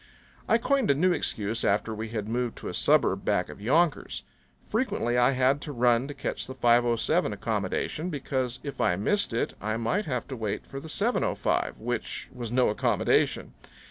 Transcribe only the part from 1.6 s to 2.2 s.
after we